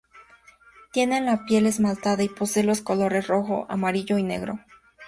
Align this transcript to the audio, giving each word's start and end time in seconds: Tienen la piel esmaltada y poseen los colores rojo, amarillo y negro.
Tienen 0.91 1.27
la 1.27 1.45
piel 1.45 1.67
esmaltada 1.67 2.23
y 2.23 2.29
poseen 2.29 2.65
los 2.65 2.81
colores 2.81 3.27
rojo, 3.27 3.67
amarillo 3.69 4.17
y 4.17 4.23
negro. 4.23 4.57